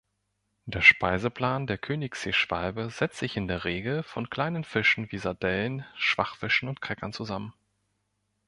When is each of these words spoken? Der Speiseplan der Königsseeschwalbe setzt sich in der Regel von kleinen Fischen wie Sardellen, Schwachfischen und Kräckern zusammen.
Der 0.65 0.81
Speiseplan 0.81 1.67
der 1.67 1.77
Königsseeschwalbe 1.77 2.89
setzt 2.89 3.19
sich 3.19 3.37
in 3.37 3.47
der 3.47 3.65
Regel 3.65 4.01
von 4.01 4.31
kleinen 4.31 4.63
Fischen 4.63 5.11
wie 5.11 5.19
Sardellen, 5.19 5.85
Schwachfischen 5.95 6.67
und 6.69 6.81
Kräckern 6.81 7.13
zusammen. 7.13 7.53